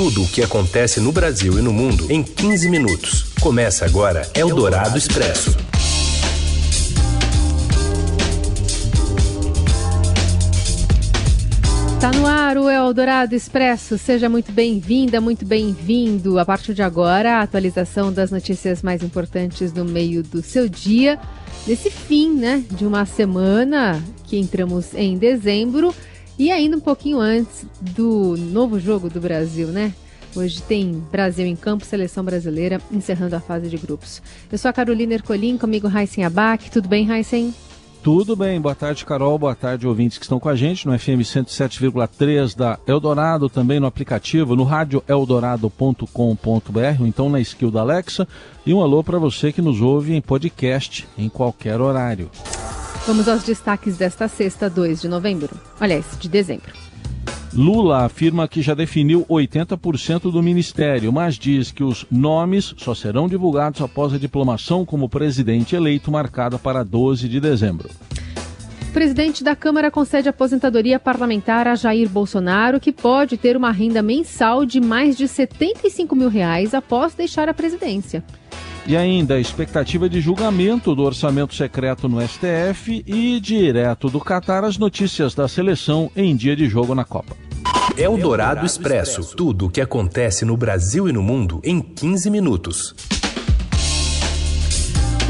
[0.00, 3.34] Tudo o que acontece no Brasil e no mundo em 15 minutos.
[3.38, 5.54] Começa agora Eldorado Expresso.
[12.00, 13.98] Tá no ar o Eldorado Expresso.
[13.98, 16.38] Seja muito bem-vinda, muito bem-vindo.
[16.38, 21.20] A partir de agora, a atualização das notícias mais importantes no meio do seu dia.
[21.66, 25.94] Nesse fim, né, de uma semana que entramos em dezembro
[26.40, 29.92] e ainda um pouquinho antes do novo jogo do Brasil, né?
[30.34, 34.22] Hoje tem Brasil em campo, seleção brasileira, encerrando a fase de grupos.
[34.50, 36.70] Eu sou a Carolina Ercolim, comigo Raíssen Abac.
[36.70, 37.52] Tudo bem, Raíssen?
[38.02, 39.38] Tudo bem, boa tarde, Carol.
[39.38, 43.86] Boa tarde, ouvintes que estão com a gente no FM 107,3 da Eldorado, também no
[43.86, 46.06] aplicativo, no rádio eldorado.com.br,
[47.00, 48.26] ou então na skill da Alexa.
[48.64, 52.30] E um alô para você que nos ouve em podcast em qualquer horário.
[53.06, 55.50] Vamos aos destaques desta sexta, 2 de novembro.
[55.80, 56.72] Aliás, de dezembro.
[57.52, 63.26] Lula afirma que já definiu 80% do ministério, mas diz que os nomes só serão
[63.26, 67.90] divulgados após a diplomação como presidente eleito marcada para 12 de dezembro.
[68.88, 74.02] O presidente da Câmara concede aposentadoria parlamentar a Jair Bolsonaro, que pode ter uma renda
[74.02, 78.22] mensal de mais de 75 mil reais após deixar a presidência.
[78.86, 84.64] E ainda a expectativa de julgamento do orçamento secreto no STF e direto do Catar
[84.64, 87.36] as notícias da seleção em dia de jogo na Copa.
[87.96, 89.36] É o Dourado Expresso.
[89.36, 93.19] Tudo o que acontece no Brasil e no mundo em 15 minutos.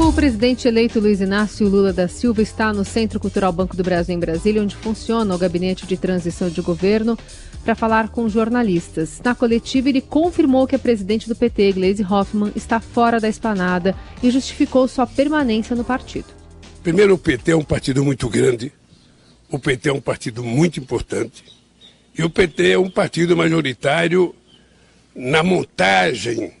[0.01, 4.15] O presidente eleito Luiz Inácio Lula da Silva está no Centro Cultural Banco do Brasil
[4.15, 7.17] em Brasília, onde funciona o gabinete de transição de governo
[7.63, 9.21] para falar com jornalistas.
[9.23, 13.95] Na coletiva, ele confirmou que a presidente do PT, Gleisi Hoffmann, está fora da esplanada
[14.23, 16.27] e justificou sua permanência no partido.
[16.81, 18.73] Primeiro, o PT é um partido muito grande,
[19.51, 21.43] o PT é um partido muito importante
[22.17, 24.33] e o PT é um partido majoritário
[25.15, 26.53] na montagem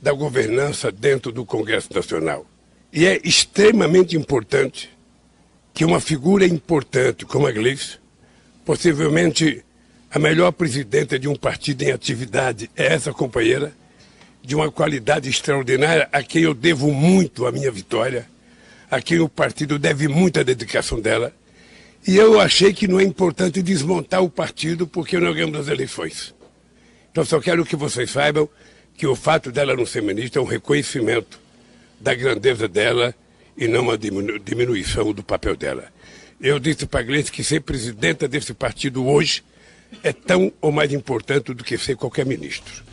[0.00, 2.46] da governança dentro do Congresso Nacional.
[2.92, 4.90] E é extremamente importante
[5.74, 7.98] que uma figura importante como a Gleisi,
[8.64, 9.62] possivelmente
[10.10, 13.72] a melhor presidenta de um partido em atividade é essa companheira,
[14.42, 18.26] de uma qualidade extraordinária, a quem eu devo muito a minha vitória,
[18.90, 21.34] a quem o partido deve muita dedicação dela.
[22.06, 26.34] E eu achei que não é importante desmontar o partido porque nós ganhamos as eleições.
[27.12, 28.48] Então só quero que vocês saibam
[28.96, 31.38] que o fato dela não ser ministra é um reconhecimento
[32.00, 33.14] da grandeza dela
[33.56, 35.86] e não uma diminuição do papel dela.
[36.40, 39.42] Eu disse para a Gleice que ser presidenta desse partido hoje
[40.02, 42.84] é tão ou mais importante do que ser qualquer ministro.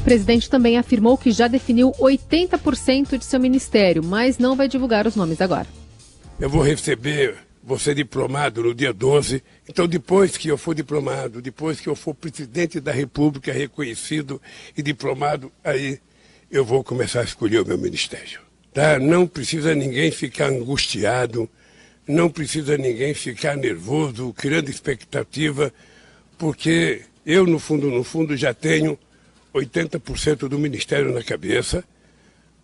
[0.00, 5.06] O presidente também afirmou que já definiu 80% de seu ministério, mas não vai divulgar
[5.06, 5.66] os nomes agora.
[6.38, 9.42] Eu vou receber você diplomado no dia 12.
[9.68, 14.40] Então, depois que eu for diplomado, depois que eu for presidente da República reconhecido
[14.76, 16.00] e diplomado, aí
[16.50, 18.40] eu vou começar a escolher o meu ministério.
[18.72, 18.98] Tá?
[18.98, 21.48] Não precisa ninguém ficar angustiado
[22.10, 25.72] não precisa ninguém ficar nervoso, criando expectativa,
[26.36, 28.98] porque eu, no fundo, no fundo, já tenho
[29.54, 31.84] 80% do ministério na cabeça,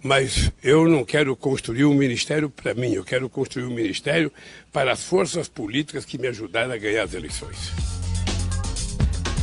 [0.02, 4.32] mas eu não quero construir um ministério para mim, eu quero construir um ministério
[4.72, 8.06] para as forças políticas que me ajudaram a ganhar as eleições.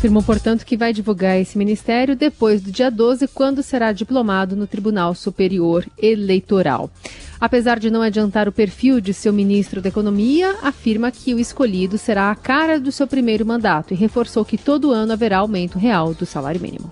[0.03, 4.67] Afirmou, portanto, que vai divulgar esse ministério depois do dia 12, quando será diplomado no
[4.67, 6.91] Tribunal Superior Eleitoral.
[7.39, 11.97] Apesar de não adiantar o perfil de seu ministro da Economia, afirma que o escolhido
[11.97, 16.13] será a cara do seu primeiro mandato e reforçou que todo ano haverá aumento real
[16.13, 16.89] do salário mínimo.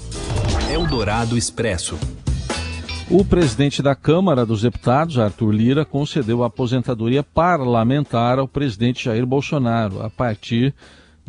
[0.72, 2.00] Eldorado Expresso.
[3.10, 9.26] O presidente da Câmara dos Deputados, Arthur Lira, concedeu a aposentadoria parlamentar ao presidente Jair
[9.26, 10.74] Bolsonaro a partir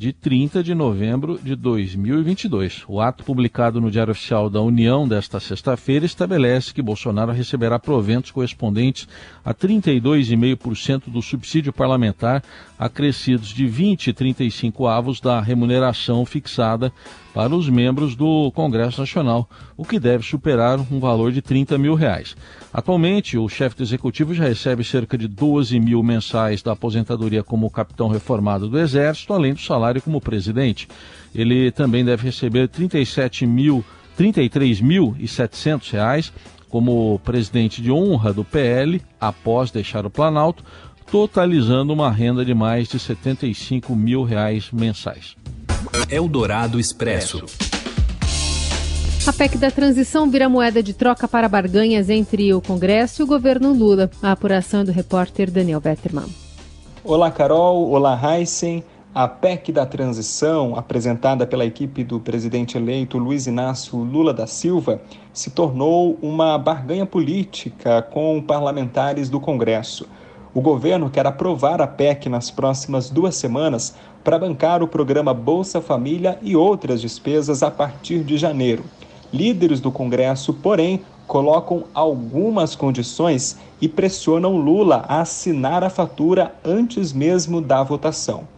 [0.02, 2.82] de 30 de novembro de 2022.
[2.88, 8.32] O ato publicado no Diário Oficial da União desta sexta-feira estabelece que Bolsonaro receberá proventos
[8.32, 9.06] correspondentes
[9.44, 12.42] a 32,5% do subsídio parlamentar,
[12.76, 16.92] acrescidos de 20 e 35 avos da remuneração fixada
[17.32, 21.94] para os membros do Congresso Nacional, o que deve superar um valor de 30 mil
[21.94, 22.36] reais.
[22.72, 27.70] Atualmente, o chefe do executivo já recebe cerca de 12 mil mensais da aposentadoria como
[27.70, 30.88] capitão reformado do Exército, além do salário como presidente.
[31.34, 33.84] Ele também deve receber 37 mil,
[34.18, 36.32] 33.700 reais
[36.68, 40.64] como presidente de honra do PL após deixar o Planalto,
[41.10, 45.36] totalizando uma renda de mais de 75 mil reais mensais.
[46.08, 47.44] Eldorado Expresso.
[49.24, 53.26] A PEC da transição vira moeda de troca para barganhas entre o Congresso e o
[53.26, 54.10] governo Lula.
[54.20, 56.26] A apuração é do repórter Daniel Vetterman.
[57.04, 57.90] Olá, Carol.
[57.90, 58.82] Olá, Heisen.
[59.14, 65.02] A PEC da transição, apresentada pela equipe do presidente eleito Luiz Inácio Lula da Silva,
[65.34, 70.08] se tornou uma barganha política com parlamentares do Congresso.
[70.54, 73.94] O governo quer aprovar a PEC nas próximas duas semanas
[74.24, 78.82] para bancar o programa Bolsa Família e outras despesas a partir de janeiro.
[79.30, 87.12] Líderes do Congresso, porém, colocam algumas condições e pressionam Lula a assinar a fatura antes
[87.12, 88.48] mesmo da votação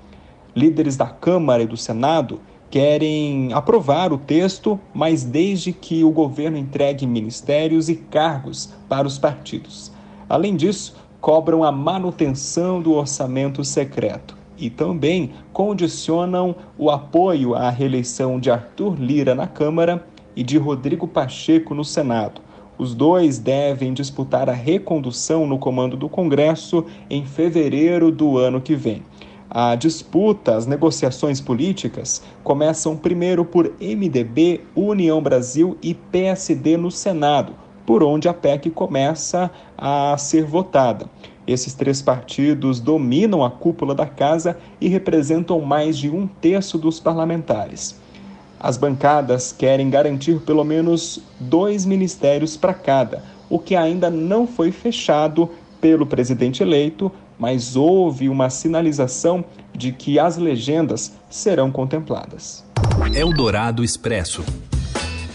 [0.55, 2.41] líderes da Câmara e do Senado
[2.71, 9.19] querem aprovar o texto, mas desde que o governo entregue ministérios e cargos para os
[9.19, 9.93] partidos.
[10.29, 18.39] Além disso, cobram a manutenção do orçamento secreto e também condicionam o apoio à reeleição
[18.39, 20.05] de Arthur Lira na Câmara
[20.37, 22.41] e de Rodrigo Pacheco no Senado.
[22.77, 28.75] Os dois devem disputar a recondução no comando do Congresso em fevereiro do ano que
[28.75, 29.03] vem.
[29.57, 37.53] A disputa, as negociações políticas começam primeiro por MDB, União Brasil e PSD no Senado,
[37.87, 39.49] por onde a PEC começa
[39.79, 41.09] a ser votada.
[41.47, 46.99] Esses três partidos dominam a cúpula da casa e representam mais de um terço dos
[46.99, 47.97] parlamentares.
[48.59, 54.73] As bancadas querem garantir pelo menos dois ministérios para cada, o que ainda não foi
[54.73, 55.49] fechado
[55.81, 59.45] pelo presidente eleito, mas houve uma sinalização
[59.75, 62.65] de que as legendas serão contempladas.
[63.15, 64.45] Eldorado Expresso.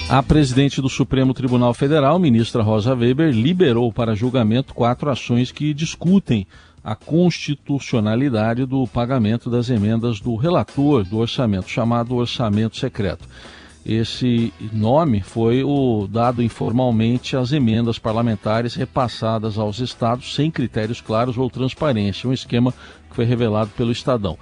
[0.09, 5.71] A presidente do Supremo Tribunal Federal, ministra Rosa Weber, liberou para julgamento quatro ações que
[5.71, 6.47] discutem
[6.83, 13.27] a constitucionalidade do pagamento das emendas do relator do orçamento, chamado orçamento secreto.
[13.85, 21.37] Esse nome foi o dado informalmente às emendas parlamentares repassadas aos estados sem critérios claros
[21.37, 22.73] ou transparência, um esquema
[23.09, 24.37] que foi revelado pelo Estadão.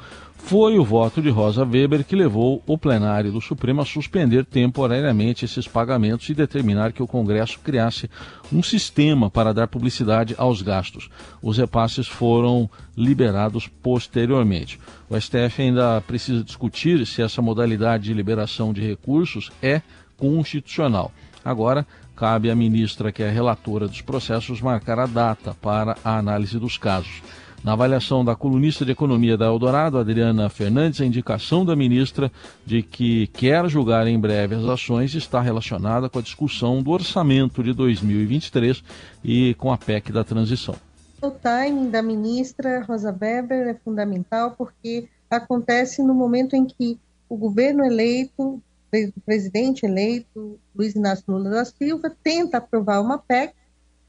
[0.47, 5.43] Foi o voto de Rosa Weber que levou o plenário do Supremo a suspender temporariamente
[5.43, 8.09] esses pagamentos e determinar que o Congresso criasse
[8.49, 11.09] um sistema para dar publicidade aos gastos.
[11.41, 14.79] Os repasses foram liberados posteriormente.
[15.09, 19.81] O STF ainda precisa discutir se essa modalidade de liberação de recursos é
[20.15, 21.11] constitucional.
[21.43, 21.85] Agora,
[22.15, 26.77] cabe à ministra, que é relatora dos processos, marcar a data para a análise dos
[26.77, 27.21] casos.
[27.63, 32.31] Na avaliação da colunista de economia da Eldorado, Adriana Fernandes, a indicação da ministra
[32.65, 37.63] de que quer julgar em breve as ações está relacionada com a discussão do orçamento
[37.63, 38.83] de 2023
[39.23, 40.75] e com a PEC da transição.
[41.21, 47.35] O timing da ministra Rosa Weber é fundamental porque acontece no momento em que o
[47.35, 48.61] governo eleito,
[48.93, 53.53] o presidente eleito, Luiz Inácio Lula da Silva, tenta aprovar uma PEC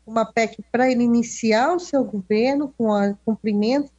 [0.08, 3.90] uma PEC para ele iniciar o seu governo com o cumprimento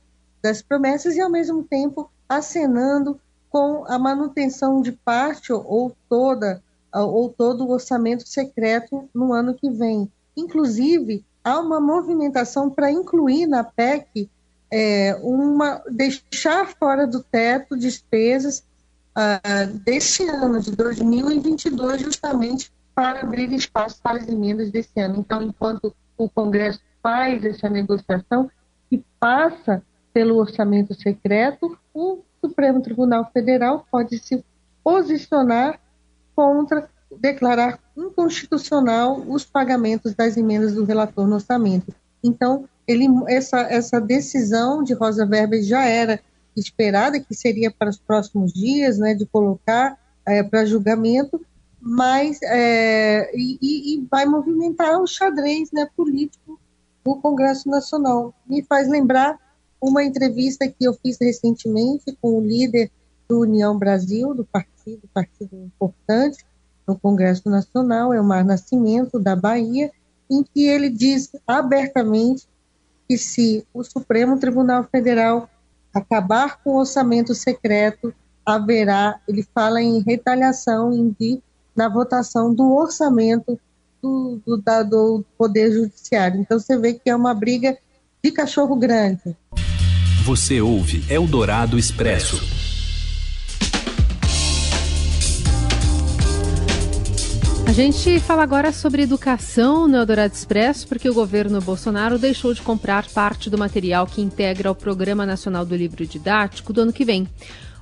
[0.41, 3.19] das promessas e, ao mesmo tempo, acenando
[3.49, 6.61] com a manutenção de parte ou toda
[6.91, 10.11] ou todo o orçamento secreto no ano que vem.
[10.35, 14.27] Inclusive, há uma movimentação para incluir na PEC
[14.71, 18.63] é, uma deixar fora do teto despesas
[19.15, 25.19] uh, desse ano de 2022, justamente para abrir espaço para as emendas desse ano.
[25.19, 28.49] Então, enquanto o Congresso faz essa negociação
[28.91, 29.81] e passa
[30.13, 34.43] pelo orçamento secreto, o Supremo Tribunal Federal pode se
[34.83, 35.79] posicionar
[36.35, 36.89] contra,
[37.19, 41.93] declarar inconstitucional os pagamentos das emendas do relator no orçamento.
[42.23, 46.19] Então, ele, essa, essa decisão de Rosa Weber já era
[46.55, 51.39] esperada, que seria para os próximos dias, né, de colocar é, para julgamento,
[51.81, 56.59] mas é, e, e, vai movimentar o xadrez né, político
[57.03, 58.33] do Congresso Nacional.
[58.47, 59.39] Me faz lembrar
[59.81, 62.91] uma entrevista que eu fiz recentemente com o líder
[63.27, 66.45] do União Brasil, do partido, partido importante
[66.85, 69.91] no Congresso Nacional, Elmar Nascimento, da Bahia,
[70.29, 72.47] em que ele diz abertamente
[73.07, 75.49] que se o Supremo Tribunal Federal
[75.93, 78.13] acabar com o orçamento secreto,
[78.45, 81.41] haverá, ele fala em retaliação, em de
[81.79, 83.57] na votação do orçamento
[84.03, 86.41] do, do, da, do Poder Judiciário.
[86.41, 87.77] Então você vê que é uma briga
[88.21, 89.33] de cachorro grande.
[90.25, 92.37] Você ouve Eldorado Expresso.
[97.65, 102.61] A gente fala agora sobre educação no Eldorado Expresso, porque o governo Bolsonaro deixou de
[102.61, 107.05] comprar parte do material que integra o Programa Nacional do Livro Didático do ano que
[107.05, 107.25] vem.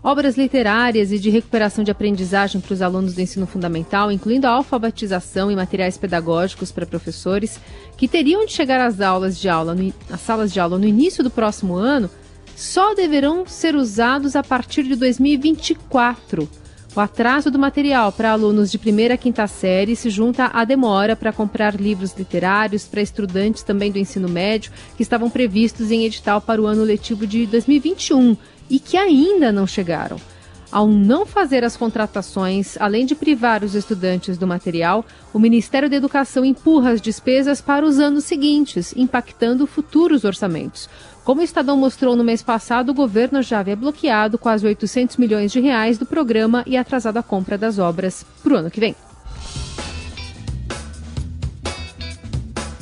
[0.04, 4.52] Obras literárias e de recuperação de aprendizagem para os alunos do ensino fundamental, incluindo a
[4.52, 7.60] alfabetização e materiais pedagógicos para professores,
[7.98, 11.24] que teriam de chegar às aulas de aula, no, às salas de aula no início
[11.24, 12.10] do próximo ano,
[12.56, 16.48] só deverão ser usados a partir de 2024.
[16.98, 21.16] O atraso do material para alunos de primeira a quinta série se junta à demora
[21.16, 26.42] para comprar livros literários para estudantes também do ensino médio que estavam previstos em edital
[26.42, 28.36] para o ano letivo de 2021
[28.68, 30.18] e que ainda não chegaram.
[30.70, 35.96] Ao não fazer as contratações, além de privar os estudantes do material, o Ministério da
[35.96, 40.90] Educação empurra as despesas para os anos seguintes, impactando futuros orçamentos.
[41.24, 45.54] Como o Estadão mostrou no mês passado, o governo já havia bloqueado quase 800 milhões
[45.54, 48.96] de reais do programa e atrasado a compra das obras para o ano que vem.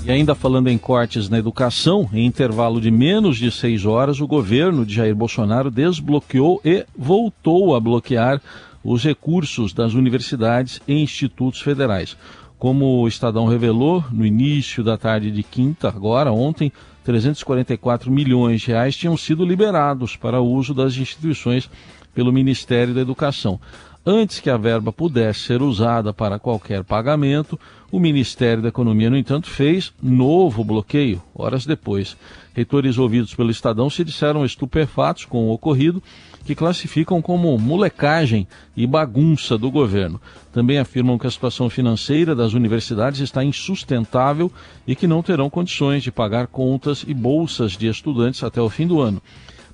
[0.05, 4.27] E ainda falando em cortes na educação, em intervalo de menos de seis horas, o
[4.27, 8.39] governo de Jair Bolsonaro desbloqueou e voltou a bloquear
[8.83, 12.15] os recursos das universidades e institutos federais.
[12.59, 16.71] Como o Estadão revelou no início da tarde de quinta, agora, ontem,
[17.03, 21.67] 344 milhões de reais tinham sido liberados para o uso das instituições
[22.13, 23.59] pelo Ministério da Educação.
[24.07, 27.59] Antes que a verba pudesse ser usada para qualquer pagamento,
[27.95, 32.17] o Ministério da Economia, no entanto, fez novo bloqueio, horas depois.
[32.53, 36.03] Reitores ouvidos pelo Estadão se disseram estupefatos com o ocorrido,
[36.43, 40.19] que classificam como molecagem e bagunça do governo.
[40.51, 44.51] Também afirmam que a situação financeira das universidades está insustentável
[44.85, 48.85] e que não terão condições de pagar contas e bolsas de estudantes até o fim
[48.85, 49.21] do ano.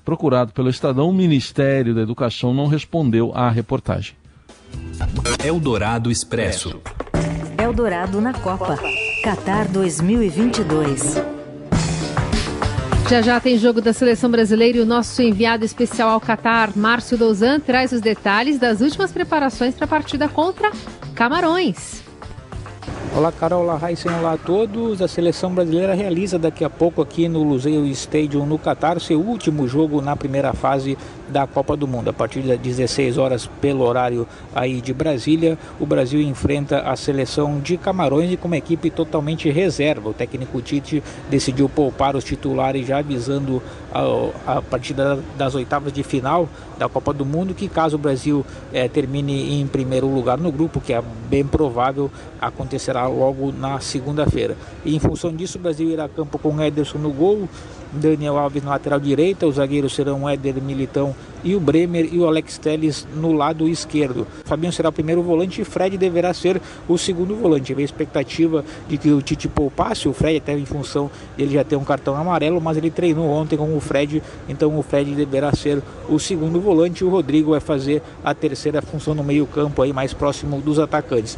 [0.04, 4.14] Procurado pelo Estadão, o Ministério da Educação não respondeu à reportagem.
[5.44, 6.80] Eldorado Expresso.
[7.72, 8.78] Eldorado na Copa.
[9.24, 11.14] Qatar 2022.
[13.08, 17.16] Já já tem jogo da seleção brasileira e o nosso enviado especial ao Catar, Márcio
[17.16, 20.70] Douzan, traz os detalhes das últimas preparações para a partida contra
[21.14, 22.01] Camarões.
[23.14, 25.02] Olá Carol, olá Raíssen, olá a todos.
[25.02, 29.68] A seleção brasileira realiza daqui a pouco aqui no Luseio Stadium no Catar seu último
[29.68, 30.96] jogo na primeira fase
[31.28, 32.08] da Copa do Mundo.
[32.08, 37.60] A partir das 16 horas pelo horário aí de Brasília, o Brasil enfrenta a seleção
[37.60, 40.08] de Camarões e com uma equipe totalmente reserva.
[40.08, 46.02] O técnico Tite decidiu poupar os titulares já avisando a, a partida das oitavas de
[46.02, 46.48] final
[46.82, 50.80] da Copa do Mundo que caso o Brasil é, termine em primeiro lugar no grupo,
[50.80, 52.10] que é bem provável
[52.40, 54.56] acontecerá logo na segunda-feira.
[54.84, 57.48] E em função disso, o Brasil irá a campo com Ederson no gol,
[57.92, 62.18] Daniel Alves na lateral direita, os zagueiros serão o Éder Militão e o Bremer e
[62.18, 64.26] o Alex Telles no lado esquerdo.
[64.44, 67.72] Fabinho será o primeiro volante e Fred deverá ser o segundo volante.
[67.72, 71.76] Havia expectativa de que o Tite poupasse o Fred, até em função dele já ter
[71.76, 75.82] um cartão amarelo, mas ele treinou ontem com o Fred, então o Fred deverá ser
[76.08, 80.12] o segundo volante e o Rodrigo vai fazer a terceira função no meio-campo aí mais
[80.12, 81.36] próximo dos atacantes.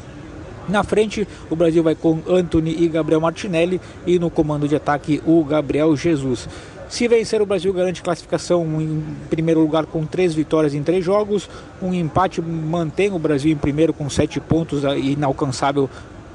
[0.68, 5.22] Na frente, o Brasil vai com Anthony e Gabriel Martinelli e no comando de ataque
[5.26, 6.48] o Gabriel Jesus.
[6.88, 11.48] Se vencer, o Brasil garante classificação em primeiro lugar com três vitórias em três jogos.
[11.82, 15.88] Um empate mantém o Brasil em primeiro com sete pontos, inalcançável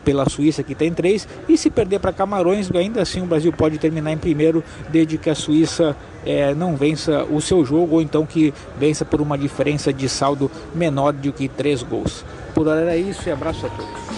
[0.04, 1.28] pela Suíça, que tem três.
[1.48, 5.30] E se perder para Camarões, ainda assim o Brasil pode terminar em primeiro, desde que
[5.30, 5.96] a Suíça
[6.26, 10.50] é, não vença o seu jogo, ou então que vença por uma diferença de saldo
[10.74, 12.24] menor do que três gols.
[12.54, 14.10] Por hora era isso e abraço a todos.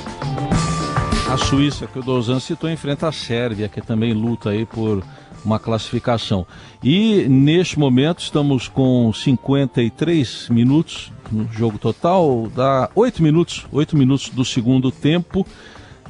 [1.31, 5.01] A Suíça, que o Dozan citou, enfrenta a Sérvia, que também luta aí por
[5.45, 6.45] uma classificação.
[6.83, 14.29] E neste momento estamos com 53 minutos no jogo total, dá 8 minutos, 8 minutos
[14.29, 15.45] do segundo tempo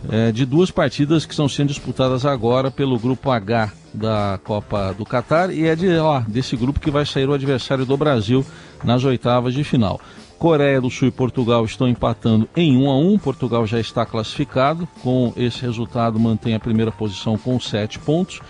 [0.09, 5.05] é, de duas partidas que estão sendo disputadas agora pelo grupo H da Copa do
[5.05, 8.45] Catar e é de lá, desse grupo que vai sair o adversário do Brasil
[8.83, 9.99] nas oitavas de final.
[10.41, 13.19] Coreia do Sul e Portugal estão empatando em 1 a 1.
[13.19, 14.87] Portugal já está classificado.
[15.03, 18.41] Com esse resultado, mantém a primeira posição com 7 pontos.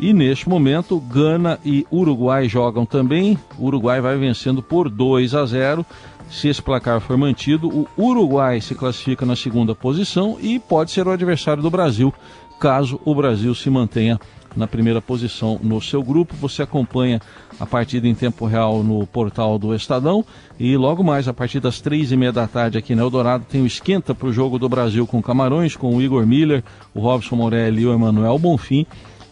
[0.00, 3.38] E neste momento, Gana e Uruguai jogam também.
[3.60, 5.86] Uruguai vai vencendo por 2 a 0.
[6.30, 11.06] Se esse placar for mantido, o Uruguai se classifica na segunda posição e pode ser
[11.06, 12.12] o adversário do Brasil,
[12.58, 14.18] caso o Brasil se mantenha
[14.56, 16.34] na primeira posição no seu grupo.
[16.36, 17.20] Você acompanha
[17.60, 20.24] a partida em tempo real no portal do Estadão
[20.58, 23.62] e logo mais a partir das três e meia da tarde aqui na Eldorado tem
[23.62, 26.64] o esquenta para o jogo do Brasil com Camarões, com o Igor Miller,
[26.94, 28.86] o Robson Morelli e o Emanuel Bonfim.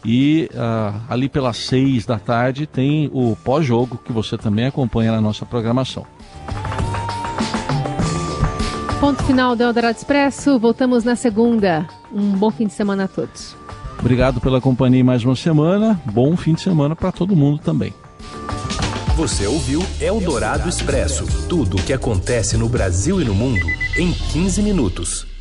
[0.07, 5.21] E uh, ali pelas seis da tarde tem o pós-jogo que você também acompanha na
[5.21, 6.05] nossa programação.
[9.05, 10.59] Ponto final do Eldorado Expresso.
[10.59, 11.87] Voltamos na segunda.
[12.11, 13.55] Um bom fim de semana a todos.
[13.99, 16.01] Obrigado pela companhia em mais uma semana.
[16.07, 17.93] Bom fim de semana para todo mundo também.
[19.15, 23.67] Você ouviu Eldorado Expresso tudo o que acontece no Brasil e no mundo
[23.99, 25.34] em 15 minutos.